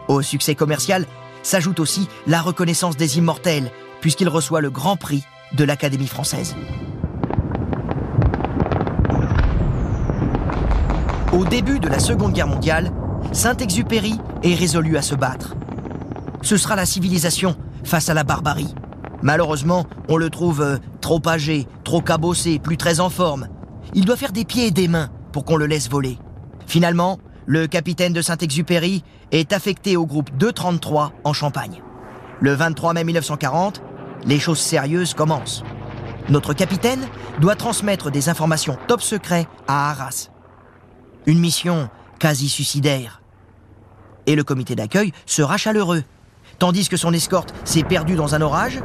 [0.09, 1.07] au succès commercial
[1.43, 6.55] s'ajoute aussi la reconnaissance des immortels, puisqu'il reçoit le grand prix de l'Académie française.
[11.33, 12.93] Au début de la Seconde Guerre mondiale,
[13.33, 15.57] Saint-Exupéry est résolu à se battre.
[16.43, 18.75] Ce sera la civilisation face à la barbarie.
[19.23, 23.49] Malheureusement, on le trouve euh, trop âgé, trop cabossé, plus très en forme.
[23.95, 26.19] Il doit faire des pieds et des mains pour qu'on le laisse voler.
[26.67, 31.81] Finalement, le capitaine de Saint-Exupéry est affecté au groupe 233 en Champagne.
[32.41, 33.81] Le 23 mai 1940,
[34.27, 35.65] les choses sérieuses commencent.
[36.29, 37.07] Notre capitaine
[37.41, 40.32] doit transmettre des informations top secret à Arras.
[41.27, 43.23] Une mission quasi suicidaire.
[44.27, 46.03] Et le comité d'accueil sera chaleureux.
[46.59, 48.81] Tandis que son escorte s'est perdue dans un orage,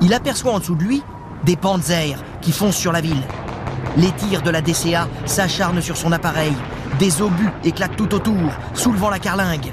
[0.00, 1.02] il aperçoit en dessous de lui
[1.44, 3.22] des panzers qui foncent sur la ville.
[3.96, 6.54] Les tirs de la DCA s'acharnent sur son appareil,
[6.98, 9.72] des obus éclatent tout autour, soulevant la carlingue.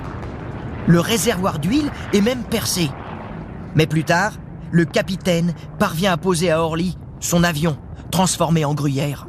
[0.88, 2.90] Le réservoir d'huile est même percé.
[3.76, 4.34] Mais plus tard,
[4.72, 7.78] le capitaine parvient à poser à Orly son avion,
[8.12, 9.28] transformé en gruyère.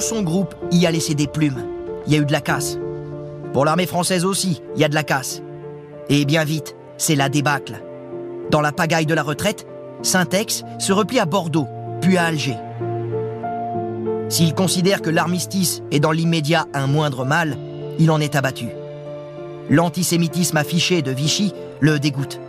[0.00, 1.62] Son groupe y a laissé des plumes.
[2.06, 2.78] Il y a eu de la casse.
[3.52, 5.42] Pour l'armée française aussi, il y a de la casse.
[6.08, 7.82] Et bien vite, c'est la débâcle.
[8.50, 9.66] Dans la pagaille de la retraite,
[10.02, 11.68] Saint-Ex se replie à Bordeaux,
[12.00, 12.56] puis à Alger.
[14.30, 17.58] S'il considère que l'armistice est dans l'immédiat un moindre mal,
[17.98, 18.68] il en est abattu.
[19.68, 22.40] L'antisémitisme affiché de Vichy le dégoûte.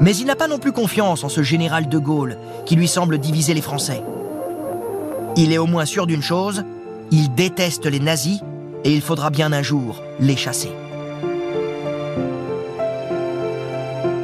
[0.00, 3.18] Mais il n'a pas non plus confiance en ce général de Gaulle qui lui semble
[3.18, 4.02] diviser les Français.
[5.36, 6.64] Il est au moins sûr d'une chose,
[7.10, 8.40] il déteste les nazis
[8.84, 10.70] et il faudra bien un jour les chasser.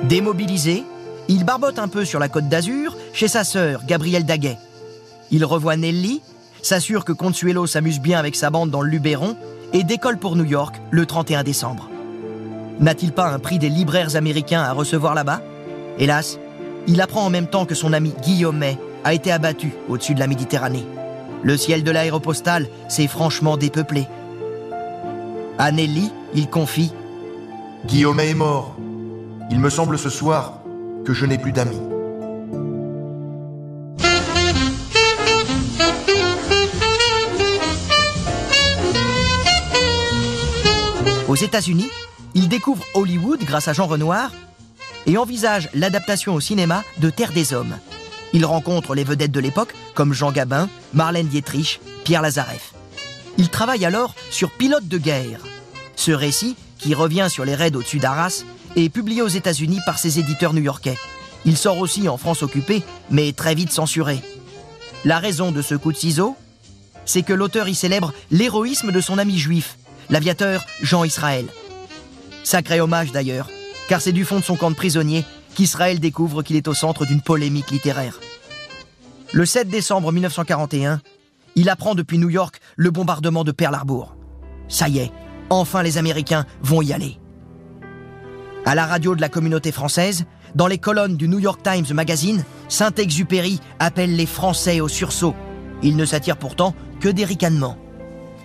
[0.05, 0.85] Démobilisé,
[1.29, 4.59] il barbote un peu sur la côte d'Azur chez sa sœur, Gabrielle Daguet.
[5.31, 6.23] Il revoit Nelly,
[6.63, 9.37] s'assure que Consuelo s'amuse bien avec sa bande dans le Luberon
[9.73, 11.89] et décolle pour New York le 31 décembre.
[12.81, 15.43] N'a-t-il pas un prix des libraires américains à recevoir là-bas?
[15.99, 16.39] Hélas,
[16.87, 20.27] il apprend en même temps que son ami Guillaumet a été abattu au-dessus de la
[20.27, 20.87] Méditerranée.
[21.43, 24.07] Le ciel de l'aéropostale s'est franchement dépeuplé.
[25.59, 26.93] À Nelly, il confie
[27.87, 28.77] Guillaumet est mort.
[29.51, 30.61] Il me semble ce soir
[31.05, 31.81] que je n'ai plus d'amis.
[41.29, 41.91] Aux États-Unis,
[42.35, 44.33] il découvre Hollywood grâce à Jean Renoir
[45.07, 47.77] et envisage l'adaptation au cinéma de Terre des Hommes.
[48.33, 52.73] Il rencontre les vedettes de l'époque comme Jean Gabin, Marlène Dietrich, Pierre Lazareff.
[53.39, 55.41] Il travaille alors sur Pilote de guerre.
[55.97, 58.45] Ce récit, qui revient sur les raids au-dessus d'Arras,
[58.77, 60.97] est publié aux États-Unis par ses éditeurs new-yorkais.
[61.45, 64.21] Il sort aussi en France occupée, mais très vite censuré.
[65.05, 66.37] La raison de ce coup de ciseau,
[67.05, 69.79] c'est que l'auteur y célèbre l'héroïsme de son ami juif,
[70.11, 71.47] l'aviateur Jean Israël.
[72.45, 73.49] Sacré hommage d'ailleurs,
[73.89, 75.25] car c'est du fond de son camp de prisonniers
[75.59, 78.21] qu'Israël découvre qu'il est au centre d'une polémique littéraire.
[79.33, 81.01] Le 7 décembre 1941,
[81.57, 84.15] il apprend depuis New York le bombardement de Pearl Harbor.
[84.69, 85.11] Ça y est,
[85.51, 87.19] enfin les Américains vont y aller.
[88.67, 92.45] À la radio de la communauté française, dans les colonnes du New York Times Magazine,
[92.69, 95.35] Saint-Exupéry appelle les Français au sursaut.
[95.83, 97.79] Il ne s'attire pourtant que des ricanements.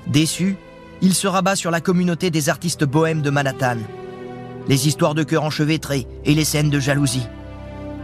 [0.07, 0.57] Déçu,
[1.03, 3.77] il se rabat sur la communauté des artistes bohèmes de Manhattan.
[4.67, 7.27] Les histoires de cœur enchevêtrés et les scènes de jalousie.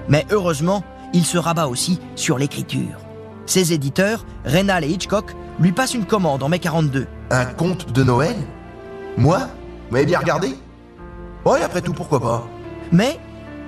[0.07, 2.99] Mais heureusement, il se rabat aussi sur l'écriture.
[3.45, 7.07] Ses éditeurs, Reynal et Hitchcock, lui passent une commande en mai 42.
[7.31, 8.35] Un conte de Noël?
[9.17, 9.39] Moi?
[9.39, 10.55] Vous m'avez bien regardé?
[11.45, 12.47] Ouais, après tout, pourquoi pas?
[12.91, 13.19] Mais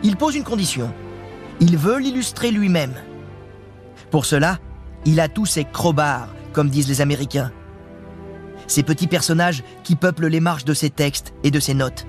[0.03, 0.91] il pose une condition.
[1.59, 2.93] Il veut l'illustrer lui-même.
[4.09, 4.59] Pour cela,
[5.05, 7.51] il a tous ses crobards, comme disent les Américains.
[8.67, 12.05] Ces petits personnages qui peuplent les marges de ses textes et de ses notes.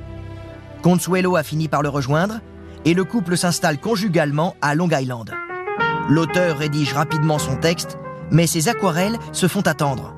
[0.83, 2.41] Consuelo a fini par le rejoindre
[2.85, 5.33] et le couple s'installe conjugalement à Long Island.
[6.09, 7.99] L'auteur rédige rapidement son texte,
[8.33, 10.15] mais ses aquarelles se font attendre.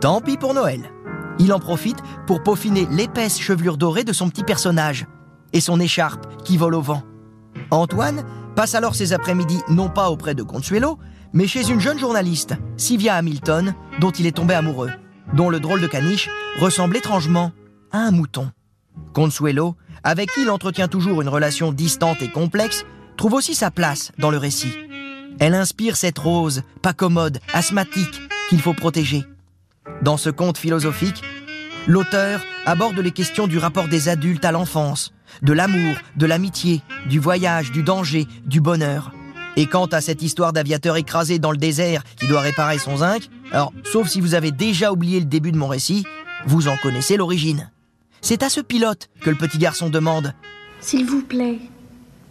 [0.00, 0.92] Tant pis pour Noël.
[1.40, 5.06] Il en profite pour peaufiner l'épaisse chevelure dorée de son petit personnage
[5.52, 7.02] et son écharpe qui vole au vent.
[7.70, 8.22] Antoine
[8.54, 10.98] passe alors ses après-midi non pas auprès de Consuelo,
[11.32, 14.90] mais chez une jeune journaliste, Sylvia Hamilton, dont il est tombé amoureux,
[15.34, 17.52] dont le drôle de caniche ressemble étrangement
[17.90, 18.50] à un mouton.
[19.12, 22.84] Consuelo, avec qui il entretient toujours une relation distante et complexe,
[23.16, 24.72] trouve aussi sa place dans le récit.
[25.40, 29.24] Elle inspire cette rose, pas commode, asthmatique, qu'il faut protéger.
[30.02, 31.22] Dans ce conte philosophique,
[31.86, 37.18] l'auteur aborde les questions du rapport des adultes à l'enfance, de l'amour, de l'amitié, du
[37.18, 39.12] voyage, du danger, du bonheur.
[39.56, 43.28] Et quant à cette histoire d'aviateur écrasé dans le désert qui doit réparer son zinc,
[43.50, 46.04] alors, sauf si vous avez déjà oublié le début de mon récit,
[46.46, 47.70] vous en connaissez l'origine.
[48.20, 50.34] C'est à ce pilote que le petit garçon demande,
[50.80, 51.58] S'il vous plaît,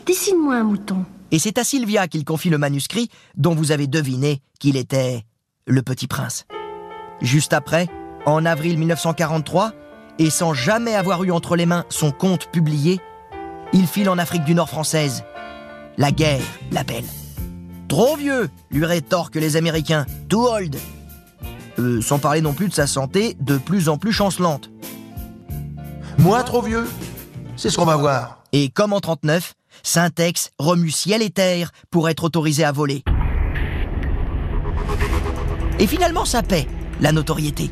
[0.06, 1.06] dessine-moi un mouton.
[1.32, 5.24] et c'est à Sylvia qu'il confie le manuscrit dont vous avez deviné qu'il était
[5.66, 6.46] le petit prince.
[7.22, 7.88] Juste après,
[8.26, 9.74] en avril 1943,
[10.20, 13.00] et sans jamais avoir eu entre les mains son conte publié,
[13.74, 15.24] il file en Afrique du Nord française.
[15.98, 17.04] La guerre l'appelle.
[17.88, 20.06] Trop vieux, lui rétorquent les Américains.
[20.30, 20.76] Too old.
[21.80, 24.70] Euh, sans parler non plus de sa santé de plus en plus chancelante.
[26.20, 26.88] Moi, trop vieux
[27.56, 28.44] C'est ce qu'on va voir.
[28.52, 29.54] Et comme en 39,
[29.84, 33.04] Syntex remue ciel et terre pour être autorisé à voler.
[35.80, 36.68] Et finalement, ça paie,
[37.02, 37.70] la notoriété.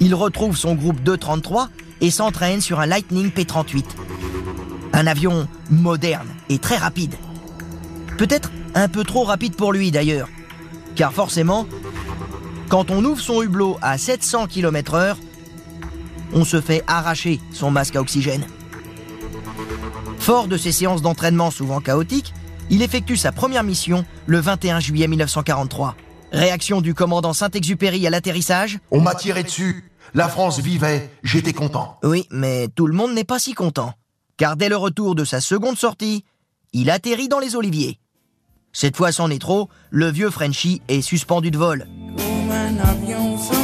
[0.00, 1.70] Il retrouve son groupe 233
[2.02, 3.84] et s'entraîne sur un Lightning P-38.
[4.92, 7.14] Un avion moderne et très rapide.
[8.18, 10.28] Peut-être un peu trop rapide pour lui d'ailleurs.
[10.96, 11.66] Car forcément,
[12.68, 15.16] quand on ouvre son hublot à 700 km/h,
[16.34, 18.44] on se fait arracher son masque à oxygène.
[20.18, 22.34] Fort de ses séances d'entraînement souvent chaotiques,
[22.70, 25.96] il effectue sa première mission le 21 juillet 1943.
[26.32, 29.90] Réaction du commandant Saint-Exupéry à l'atterrissage On m'a tiré dessus.
[30.14, 31.98] La France vivait, j'étais content.
[32.02, 33.92] Oui, mais tout le monde n'est pas si content.
[34.36, 36.24] Car dès le retour de sa seconde sortie,
[36.72, 38.00] il atterrit dans les oliviers.
[38.72, 41.86] Cette fois c'en est trop, le vieux Frenchie est suspendu de vol.
[42.16, 43.63] comme un avion sans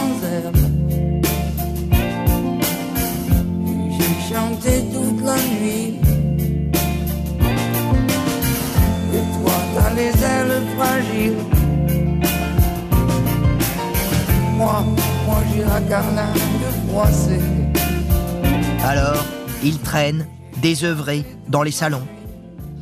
[14.61, 14.85] Moi,
[16.87, 17.41] froissée.
[18.85, 19.25] Alors,
[19.63, 20.27] il traîne,
[20.61, 22.07] désœuvré, dans les salons.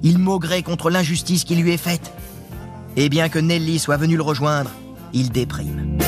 [0.03, 2.12] Il maugrait contre l'injustice qui lui est faite.
[2.97, 4.73] Et bien que Nelly soit venue le rejoindre,
[5.12, 5.99] il déprime.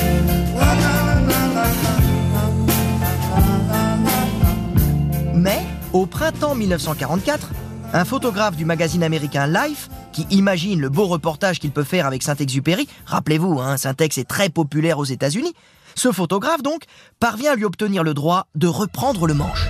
[5.33, 5.61] Mais,
[5.93, 7.49] au printemps 1944,
[7.93, 12.23] un photographe du magazine américain Life, qui imagine le beau reportage qu'il peut faire avec
[12.23, 15.53] Saint-Exupéry, rappelez-vous, hein, Saint-Ex est très populaire aux États-Unis,
[15.95, 16.83] ce photographe donc
[17.19, 19.67] parvient à lui obtenir le droit de reprendre le manche.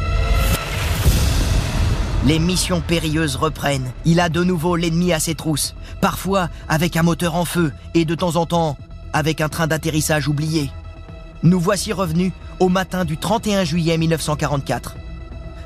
[2.24, 3.92] Les missions périlleuses reprennent.
[4.06, 8.06] Il a de nouveau l'ennemi à ses trousses, parfois avec un moteur en feu et
[8.06, 8.78] de temps en temps
[9.12, 10.70] avec un train d'atterrissage oublié.
[11.42, 14.96] Nous voici revenus au matin du 31 juillet 1944.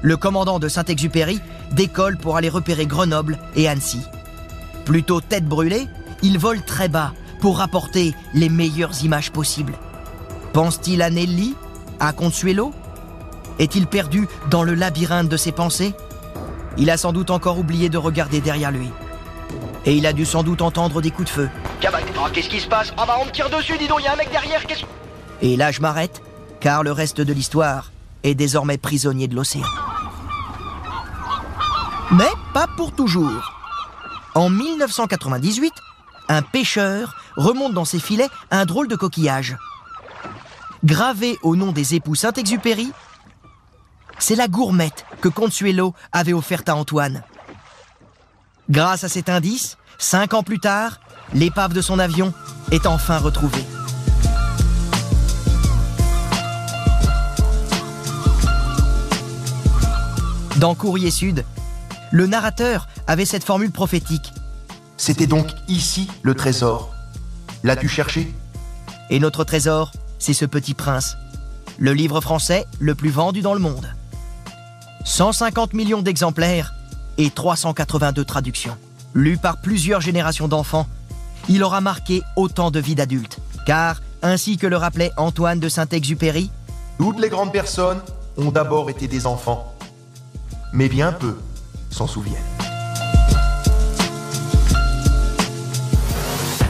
[0.01, 1.41] Le commandant de Saint-Exupéry
[1.73, 3.99] décolle pour aller repérer Grenoble et Annecy.
[4.86, 5.88] Plutôt tête brûlée,
[6.21, 9.74] il vole très bas pour rapporter les meilleures images possibles.
[10.54, 11.56] Pense-t-il à Nelly
[12.00, 12.71] À Consuelo?
[13.60, 15.93] Est-il perdu dans le labyrinthe de ses pensées?
[16.78, 18.89] Il a sans doute encore oublié de regarder derrière lui.
[19.86, 21.50] Et il a dû sans doute entendre des coups de feu.
[21.84, 22.93] Oh, qu'est-ce qui se passe?
[22.98, 24.84] Ah bah on me tire dessus, dis donc, y a un mec derrière, qu'est-ce...
[25.42, 26.21] Et là, je m'arrête,
[26.60, 27.92] car le reste de l'histoire
[28.23, 29.67] est désormais prisonnier de l'océan.
[32.12, 33.54] Mais pas pour toujours.
[34.36, 35.73] En 1998,
[36.27, 39.56] un pêcheur remonte dans ses filets un drôle de coquillage.
[40.83, 42.92] Gravé au nom des époux Saint-Exupéry,
[44.19, 47.23] c'est la gourmette que Consuelo avait offerte à Antoine.
[48.69, 51.00] Grâce à cet indice, cinq ans plus tard,
[51.33, 52.33] l'épave de son avion
[52.71, 53.63] est enfin retrouvée.
[60.58, 61.46] Dans Courrier Sud,
[62.12, 64.33] le narrateur avait cette formule prophétique.
[64.97, 66.93] C'était donc ici le trésor.
[67.63, 68.33] L'as-tu cherché?
[69.10, 71.17] Et notre trésor, c'est ce petit prince.
[71.77, 73.87] Le livre français le plus vendu dans le monde.
[75.03, 76.73] 150 millions d'exemplaires
[77.17, 78.77] et 382 traductions.
[79.13, 80.87] Lu par plusieurs générations d'enfants,
[81.47, 83.39] il aura marqué autant de vies d'adultes.
[83.65, 86.49] Car, ainsi que le rappelait Antoine de Saint-Exupéry,
[86.97, 88.01] Toutes les grandes personnes
[88.37, 89.75] ont d'abord été des enfants.
[90.73, 91.37] Mais bien peu
[91.89, 92.64] s'en souviennent.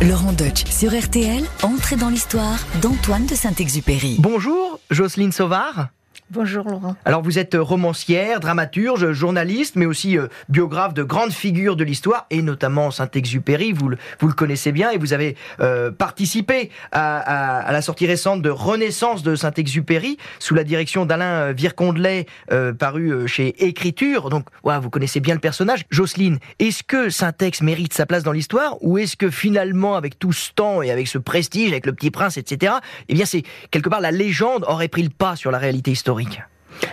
[0.02, 4.18] Laurent Deutsch sur RTL, entrée dans l'histoire d'Antoine de Saint-Exupéry.
[4.20, 5.88] Bonjour, Jocelyne Sauvard.
[6.36, 6.96] Bonjour Laurent.
[7.06, 12.26] Alors vous êtes romancière, dramaturge, journaliste, mais aussi euh, biographe de grandes figures de l'histoire,
[12.30, 13.98] et notamment Saint-Exupéry, vous le,
[14.34, 20.18] connaissez bien, et vous avez euh, participé à, la sortie récente de Renaissance de Saint-Exupéry,
[20.40, 24.30] sous la direction d'Alain euh, Vircondelet, euh, paru euh, chez Écriture.
[24.30, 25.86] Donc ouais, vous connaissez bien le personnage.
[25.90, 30.34] Jocelyne, est-ce que Saint-Ex mérite sa place dans l'histoire, ou est-ce que finalement, avec tout
[30.34, 32.74] ce temps et avec ce prestige, avec le petit prince, etc.,
[33.08, 36.25] eh bien c'est quelque part la légende aurait pris le pas sur la réalité historique?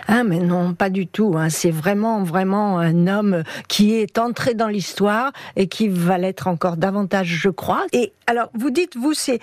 [0.07, 1.35] Ah mais non, pas du tout.
[1.37, 1.49] hein.
[1.49, 6.77] C'est vraiment, vraiment un homme qui est entré dans l'histoire et qui va l'être encore
[6.77, 7.85] davantage, je crois.
[7.91, 9.39] Et alors, vous dites, vous, c'est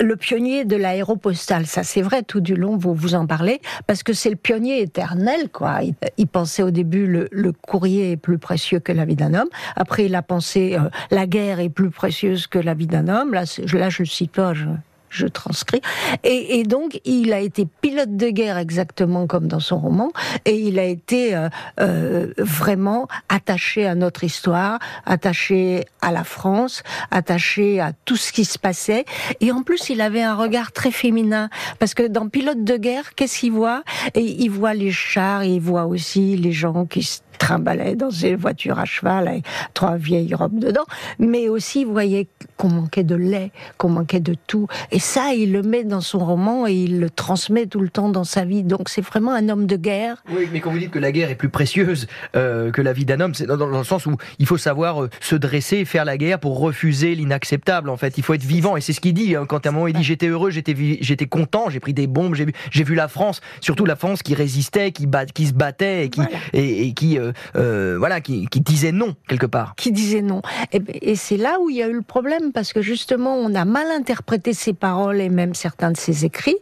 [0.00, 1.66] le pionnier de l'aéropostale.
[1.66, 4.80] Ça, c'est vrai, tout du long, vous vous en parlez, parce que c'est le pionnier
[4.80, 5.80] éternel, quoi.
[6.16, 9.48] Il, pensait au début le, courrier est plus précieux que la vie d'un homme.
[9.76, 13.34] Après, il a pensé euh, la guerre est plus précieuse que la vie d'un homme.
[13.34, 14.66] Là je le cite pas, je,
[15.10, 15.80] je transcris.
[16.24, 20.10] Et, et donc, il a été pilote de guerre exactement comme dans son roman,
[20.44, 21.48] et il a été euh,
[21.80, 28.44] euh, vraiment attaché à notre histoire, attaché à la France, attaché à tout ce qui
[28.44, 29.04] se passait.
[29.40, 33.14] Et en plus, il avait un regard très féminin, parce que dans pilote de guerre,
[33.14, 33.82] qu'est-ce qu'il voit?
[34.14, 38.10] Et il voit les chars, et il voit aussi les gens qui se trimbalaient dans
[38.12, 40.84] ces voitures à cheval avec trois vieilles robes dedans,
[41.18, 42.28] mais aussi voyait
[42.58, 44.68] qu'on manquait de lait, qu'on manquait de tout.
[44.92, 48.10] Et ça, il le met dans son roman et il le transmet tout le temps
[48.10, 48.62] dans sa vie.
[48.62, 50.22] Donc c'est vraiment un homme de guerre.
[50.30, 53.06] Oui, mais quand vous dites que la guerre est plus précieuse euh, que la vie
[53.06, 55.84] d'un homme, c'est dans, dans le sens où il faut savoir euh, se dresser et
[55.86, 57.88] faire la guerre pour refuser l'inacceptable.
[57.88, 59.34] En fait, il faut être vivant, et c'est ce qu'il dit.
[59.34, 62.06] hein, quand à un moment il dit j'étais heureux, j'étais j'étais content, j'ai pris des
[62.06, 66.04] bombes, j'ai vu la France, surtout la France qui résistait, qui bat, qui se battait
[66.06, 66.36] et qui Voilà.
[66.52, 69.74] et, et qui euh, euh, voilà qui, disait non quelque part.
[69.76, 70.42] qui disait non.
[70.72, 73.64] Et, c'est là où il y a eu le problème, parce que justement, on a
[73.64, 76.56] mal interprété ses paroles et même certains de ses écrits,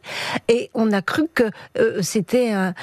[0.48, 1.44] et on a cru que
[1.78, 2.74] euh, c'était un,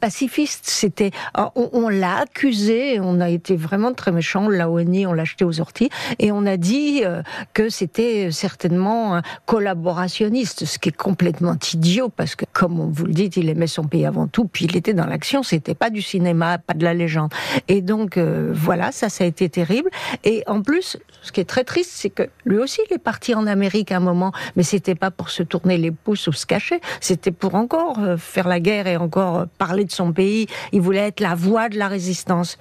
[0.00, 0.64] pacifiste.
[0.64, 5.24] C'était, on, on l'a accusé, on a été vraiment très méchant, on l'a on l'a
[5.24, 7.22] jeté aux orties, et on a dit euh,
[7.54, 13.06] que c'était certainement un collaborationniste, ce qui est complètement idiot, parce que, comme on vous
[13.06, 15.90] le dit, il aimait son pays avant tout, puis il était dans l'action, c'était pas
[15.90, 17.32] du cinéma, pas de la légende.
[17.68, 19.90] Et donc, euh, voilà, ça, ça a été terrible.
[20.24, 23.34] Et en plus, ce qui est très triste, c'est que lui aussi, il est parti
[23.34, 26.80] en Amérique un moment, mais c'était pas pour se tourner les pouces ou se cacher,
[27.00, 30.46] c'était pour encore euh, faire la guerre et encore euh, parler de son pays.
[30.72, 32.58] Il voulait être la voix de la résistance.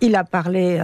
[0.00, 0.80] Il a parlé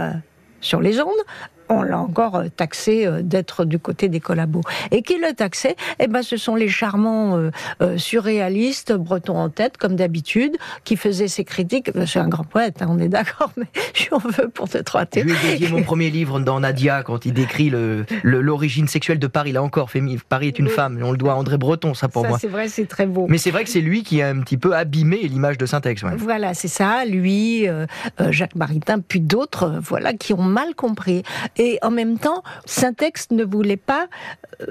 [0.59, 1.23] sur les ondes.
[1.69, 4.61] On l'a encore euh, taxé euh, d'être du côté des collabos.
[4.91, 5.75] Et qui le taxait?
[5.99, 7.51] Eh ben, ce sont les charmants euh,
[7.81, 11.91] euh, surréalistes, bretons en tête, comme d'habitude, qui faisaient ces critiques.
[12.05, 15.23] C'est un grand poète, hein, on est d'accord, mais j'en veux pour te Je traiter.
[15.23, 19.19] lui ai dédié mon premier livre dans Nadia quand il décrit le- le- l'origine sexuelle
[19.19, 19.51] de Paris.
[19.51, 20.71] Là encore, fémi- Paris est une Oui.
[20.73, 20.99] femme.
[21.03, 22.37] On le doit à André Breton, ça pour Ça, moi.
[22.39, 23.25] c'est vrai, c'est très beau.
[23.29, 26.03] Mais c'est vrai que c'est lui qui a un petit peu abîmé l'image de Saint-Ex.
[26.03, 26.15] ouais.
[26.17, 27.05] Voilà, c'est ça.
[27.05, 27.85] Lui, euh,
[28.29, 31.23] Jacques Maritain, puis d'autres, voilà, qui ont mal compris.
[31.57, 34.07] Et en même temps, Saint-Ex ne voulait pas.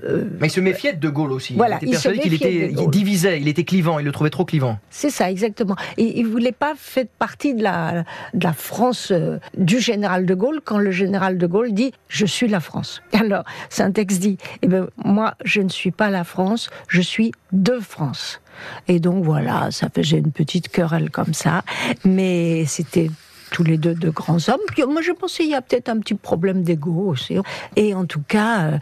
[0.05, 1.55] euh, Mais il se méfiait de De Gaulle aussi.
[1.55, 4.30] Voilà, il était se persuadé qu'il était, il divisait, il était clivant, il le trouvait
[4.30, 4.78] trop clivant.
[4.91, 5.76] c'est ça, exactement.
[5.97, 8.05] Et il voulait pas faire partie de la,
[8.35, 12.26] de la France euh, du général de Gaulle quand le général de Gaulle dit Je
[12.26, 13.03] suis la France.
[13.12, 17.78] Alors, Saint-Ex dit Eh ben, moi, je ne suis pas la France, je suis de
[17.80, 18.41] France.
[18.87, 21.62] Et donc voilà, ça faisait une petite querelle comme ça,
[22.05, 23.11] mais c'était
[23.55, 24.67] tous les deux de grands hommes.
[24.67, 27.37] Puis, moi, je pensais il y a peut-être un petit problème d'ego aussi.
[27.77, 28.65] Et en tout cas.
[28.65, 28.79] euh,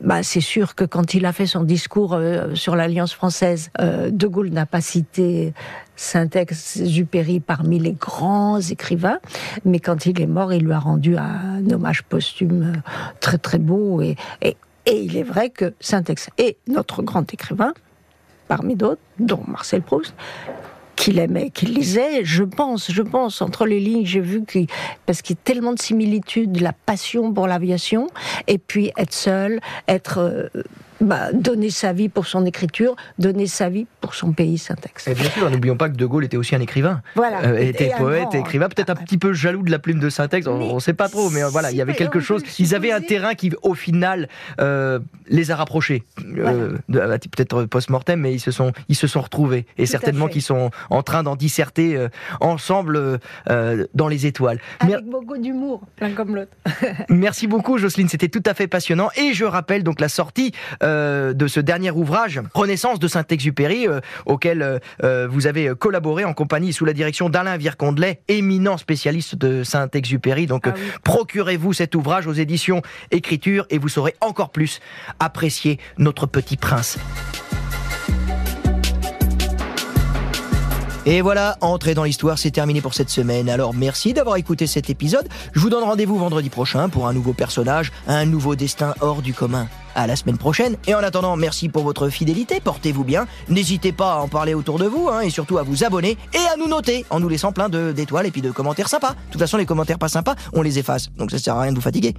[0.00, 4.08] bah, c'est sûr que quand il a fait son discours euh, sur l'Alliance française, euh,
[4.10, 5.52] De Gaulle n'a pas cité
[5.94, 9.18] Saint-Exupéry parmi les grands écrivains,
[9.66, 12.80] mais quand il est mort, il lui a rendu un hommage posthume
[13.20, 14.00] très très beau.
[14.00, 14.16] Et
[14.86, 17.74] il est vrai que Saint-Ex est notre grand écrivain,
[18.48, 20.14] parmi d'autres, dont Marcel Proust,
[21.00, 24.66] qu'il aimait, qu'il lisait, je pense, je pense, entre les lignes, j'ai vu qu'il,
[25.06, 28.08] parce qu'il y a tellement de similitudes, la passion pour l'aviation,
[28.46, 30.48] et puis être seul, être euh,
[31.00, 35.08] bah, donner sa vie pour son écriture, donner sa vie pour son pays, Saint-Ex.
[35.08, 37.02] Et bien sûr, n'oublions pas que De Gaulle était aussi un écrivain.
[37.16, 37.40] Voilà.
[37.44, 39.78] Euh, était Et un poète, et écrivain, peut-être un Ah, petit peu jaloux de la
[39.78, 42.20] plume de Saint-Ex, on ne sait pas trop, mais euh, voilà, il y avait quelque
[42.20, 42.42] chose.
[42.58, 44.28] Ils avaient un terrain qui, au final,
[44.60, 44.98] euh,
[45.28, 46.02] les a rapprochés.
[46.38, 49.66] Euh, ah, peut-être post-mortem, mais ils se sont, ils se sont retrouvés.
[49.78, 52.06] Et Tout certainement qu'ils sont en train d'en disserter
[52.40, 53.18] ensemble
[53.94, 54.58] dans les étoiles.
[54.86, 56.52] Mer- Avec beaucoup d'humour, l'un comme l'autre.
[57.08, 60.89] Merci beaucoup Jocelyne, c'était tout à fait passionnant et je rappelle donc la sortie euh,
[61.34, 66.34] de ce dernier ouvrage Renaissance de Saint-Exupéry euh, auquel euh, euh, vous avez collaboré en
[66.34, 70.46] compagnie sous la direction d'Alain Vircondelet, éminent spécialiste de Saint-Exupéry.
[70.46, 70.92] Donc Ah euh, oui.
[71.04, 74.80] procurez-vous cet ouvrage aux éditions Écriture et vous saurez encore plus
[75.18, 76.98] apprécier notre petit prince.
[81.06, 83.48] Et voilà, entrer dans l'histoire, c'est terminé pour cette semaine.
[83.48, 85.26] Alors merci d'avoir écouté cet épisode.
[85.54, 89.32] Je vous donne rendez-vous vendredi prochain pour un nouveau personnage, un nouveau destin hors du
[89.32, 89.66] commun.
[89.94, 90.76] À la semaine prochaine.
[90.86, 92.60] Et en attendant, merci pour votre fidélité.
[92.60, 93.26] Portez-vous bien.
[93.48, 96.52] N'hésitez pas à en parler autour de vous hein, et surtout à vous abonner et
[96.52, 99.10] à nous noter en nous laissant plein d'étoiles et puis de commentaires sympas.
[99.10, 101.08] De toute façon, les commentaires pas sympas, on les efface.
[101.16, 102.14] Donc ça sert à rien de vous fatiguer.